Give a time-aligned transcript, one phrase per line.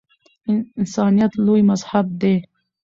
[0.79, 2.35] انسانیت لوی مذهب دی